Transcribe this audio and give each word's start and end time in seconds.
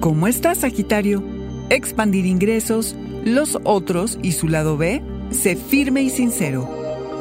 ¿Cómo 0.00 0.26
estás, 0.26 0.60
Sagitario? 0.60 1.22
Expandir 1.68 2.24
ingresos, 2.24 2.96
los 3.22 3.58
otros 3.64 4.18
y 4.22 4.32
su 4.32 4.48
lado 4.48 4.78
B, 4.78 5.02
sé 5.30 5.56
firme 5.56 6.00
y 6.00 6.08
sincero. 6.08 6.66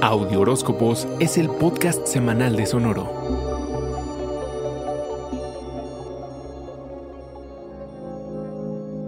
Audio 0.02 0.40
Horóscopos 0.40 1.06
es 1.20 1.38
el 1.38 1.50
podcast 1.50 2.08
semanal 2.08 2.56
de 2.56 2.66
Sonoro. 2.66 3.12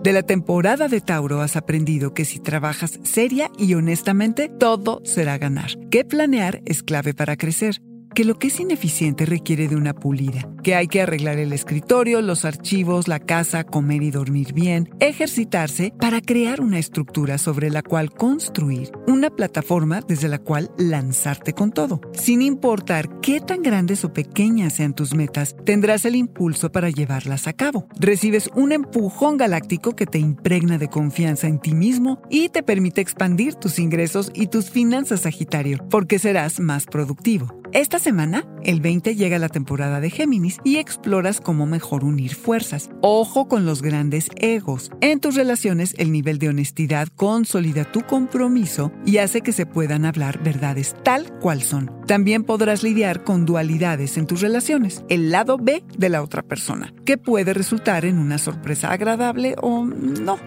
De 0.03 0.11
la 0.11 0.23
temporada 0.23 0.89
de 0.89 0.99
Tauro 0.99 1.39
has 1.39 1.55
aprendido 1.55 2.13
que 2.13 2.25
si 2.25 2.41
trabajas 2.41 2.99
seria 3.03 3.49
y 3.57 3.73
honestamente, 3.75 4.49
todo 4.49 5.01
será 5.05 5.37
ganar. 5.37 5.77
Que 5.89 6.03
planear 6.03 6.61
es 6.65 6.83
clave 6.83 7.13
para 7.13 7.37
crecer 7.37 7.81
que 8.13 8.25
lo 8.25 8.37
que 8.37 8.47
es 8.47 8.59
ineficiente 8.59 9.25
requiere 9.25 9.67
de 9.67 9.75
una 9.75 9.93
pulida, 9.93 10.49
que 10.63 10.75
hay 10.75 10.87
que 10.87 11.01
arreglar 11.01 11.37
el 11.39 11.53
escritorio, 11.53 12.21
los 12.21 12.45
archivos, 12.45 13.07
la 13.07 13.19
casa, 13.19 13.63
comer 13.63 14.03
y 14.03 14.11
dormir 14.11 14.53
bien, 14.53 14.89
ejercitarse 14.99 15.93
para 15.99 16.21
crear 16.21 16.61
una 16.61 16.79
estructura 16.79 17.37
sobre 17.37 17.69
la 17.69 17.81
cual 17.81 18.11
construir, 18.11 18.91
una 19.07 19.29
plataforma 19.29 20.01
desde 20.01 20.27
la 20.27 20.39
cual 20.39 20.71
lanzarte 20.77 21.53
con 21.53 21.71
todo. 21.71 22.01
Sin 22.13 22.41
importar 22.41 23.21
qué 23.21 23.39
tan 23.39 23.61
grandes 23.61 24.03
o 24.03 24.13
pequeñas 24.13 24.73
sean 24.73 24.93
tus 24.93 25.13
metas, 25.13 25.55
tendrás 25.65 26.05
el 26.05 26.15
impulso 26.15 26.71
para 26.71 26.89
llevarlas 26.89 27.47
a 27.47 27.53
cabo. 27.53 27.87
Recibes 27.99 28.49
un 28.55 28.71
empujón 28.71 29.37
galáctico 29.37 29.95
que 29.95 30.05
te 30.05 30.19
impregna 30.19 30.77
de 30.77 30.89
confianza 30.89 31.47
en 31.47 31.59
ti 31.59 31.73
mismo 31.73 32.21
y 32.29 32.49
te 32.49 32.63
permite 32.63 33.01
expandir 33.01 33.55
tus 33.55 33.79
ingresos 33.79 34.31
y 34.33 34.47
tus 34.47 34.69
finanzas, 34.69 35.21
Sagitario, 35.21 35.77
porque 35.89 36.19
serás 36.19 36.59
más 36.59 36.85
productivo. 36.85 37.60
Esta 37.73 37.99
semana, 37.99 38.43
el 38.63 38.81
20 38.81 39.15
llega 39.15 39.39
la 39.39 39.47
temporada 39.47 40.01
de 40.01 40.09
Géminis 40.09 40.57
y 40.65 40.75
exploras 40.75 41.39
cómo 41.39 41.65
mejor 41.65 42.03
unir 42.03 42.35
fuerzas. 42.35 42.89
Ojo 43.01 43.47
con 43.47 43.65
los 43.65 43.81
grandes 43.81 44.27
egos. 44.35 44.91
En 44.99 45.21
tus 45.21 45.35
relaciones, 45.35 45.95
el 45.97 46.11
nivel 46.11 46.37
de 46.37 46.49
honestidad 46.49 47.07
consolida 47.15 47.89
tu 47.89 48.01
compromiso 48.01 48.91
y 49.05 49.19
hace 49.19 49.39
que 49.39 49.53
se 49.53 49.65
puedan 49.65 50.03
hablar 50.03 50.43
verdades 50.43 50.97
tal 51.03 51.31
cual 51.39 51.61
son. 51.61 51.89
También 52.07 52.43
podrás 52.43 52.83
lidiar 52.83 53.23
con 53.23 53.45
dualidades 53.45 54.17
en 54.17 54.27
tus 54.27 54.41
relaciones, 54.41 55.05
el 55.07 55.31
lado 55.31 55.57
B 55.57 55.85
de 55.97 56.09
la 56.09 56.23
otra 56.23 56.43
persona, 56.43 56.93
que 57.05 57.17
puede 57.17 57.53
resultar 57.53 58.03
en 58.03 58.19
una 58.19 58.37
sorpresa 58.37 58.91
agradable 58.91 59.55
o 59.61 59.85
no. 59.85 60.37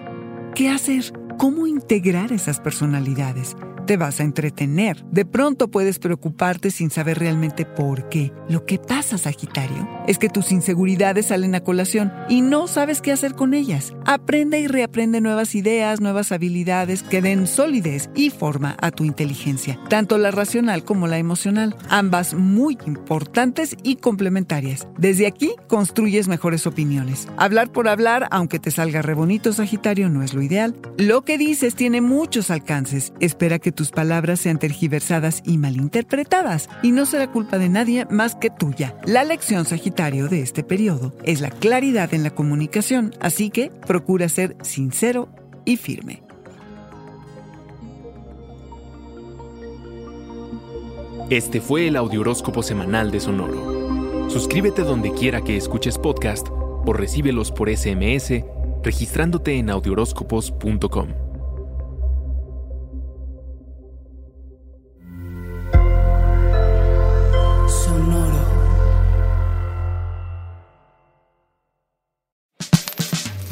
¿Qué 0.54 0.68
hacer? 0.68 1.10
¿Cómo 1.38 1.66
integrar 1.66 2.32
esas 2.32 2.60
personalidades? 2.60 3.56
Te 3.86 3.96
vas 3.96 4.20
a 4.20 4.24
entretener. 4.24 5.04
De 5.10 5.24
pronto 5.24 5.68
puedes 5.68 5.98
preocuparte 5.98 6.70
sin 6.70 6.90
saber 6.90 7.18
realmente 7.18 7.64
por 7.64 8.08
qué. 8.08 8.32
Lo 8.48 8.64
que 8.64 8.78
pasa, 8.78 9.18
Sagitario, 9.18 9.88
es 10.06 10.18
que 10.18 10.28
tus 10.28 10.52
inseguridades 10.52 11.26
salen 11.26 11.54
a 11.54 11.60
colación 11.60 12.12
y 12.28 12.40
no 12.40 12.66
sabes 12.66 13.00
qué 13.00 13.12
hacer 13.12 13.34
con 13.34 13.54
ellas. 13.54 13.94
Aprende 14.06 14.60
y 14.60 14.66
reaprende 14.66 15.20
nuevas 15.20 15.54
ideas, 15.54 16.00
nuevas 16.00 16.32
habilidades 16.32 17.02
que 17.02 17.22
den 17.22 17.46
solidez 17.46 18.10
y 18.14 18.30
forma 18.30 18.76
a 18.80 18.90
tu 18.90 19.04
inteligencia, 19.04 19.78
tanto 19.88 20.18
la 20.18 20.30
racional 20.30 20.84
como 20.84 21.06
la 21.06 21.18
emocional, 21.18 21.76
ambas 21.88 22.34
muy 22.34 22.78
importantes 22.86 23.76
y 23.82 23.96
complementarias. 23.96 24.88
Desde 24.98 25.26
aquí 25.26 25.54
construyes 25.68 26.28
mejores 26.28 26.66
opiniones. 26.66 27.28
Hablar 27.36 27.70
por 27.70 27.88
hablar, 27.88 28.28
aunque 28.30 28.58
te 28.58 28.70
salga 28.70 29.02
re 29.02 29.14
bonito, 29.14 29.52
Sagitario, 29.52 30.08
no 30.08 30.22
es 30.22 30.34
lo 30.34 30.42
ideal. 30.42 30.74
Lo 30.96 31.22
que 31.22 31.38
dices 31.38 31.74
tiene 31.74 32.00
muchos 32.00 32.50
alcances. 32.50 33.12
Espera 33.20 33.58
que 33.58 33.72
tus 33.74 33.90
palabras 33.90 34.40
sean 34.40 34.58
tergiversadas 34.58 35.42
y 35.44 35.58
malinterpretadas, 35.58 36.68
y 36.82 36.92
no 36.92 37.06
será 37.06 37.30
culpa 37.30 37.58
de 37.58 37.68
nadie 37.68 38.06
más 38.10 38.34
que 38.34 38.50
tuya. 38.50 38.96
La 39.04 39.24
lección 39.24 39.64
Sagitario 39.64 40.28
de 40.28 40.40
este 40.40 40.62
periodo 40.62 41.12
es 41.24 41.40
la 41.40 41.50
claridad 41.50 42.14
en 42.14 42.22
la 42.22 42.30
comunicación, 42.30 43.12
así 43.20 43.50
que 43.50 43.70
procura 43.86 44.28
ser 44.28 44.56
sincero 44.62 45.28
y 45.64 45.76
firme. 45.76 46.22
Este 51.30 51.60
fue 51.60 51.88
el 51.88 51.96
Audioróscopo 51.96 52.62
Semanal 52.62 53.10
de 53.10 53.20
Sonoro. 53.20 54.30
Suscríbete 54.30 54.82
donde 54.82 55.12
quiera 55.12 55.42
que 55.42 55.56
escuches 55.56 55.98
podcast 55.98 56.48
o 56.50 56.92
recíbelos 56.92 57.50
por 57.50 57.74
SMS 57.74 58.44
registrándote 58.84 59.58
en 59.58 59.70
audioróscopos.com. 59.70 61.23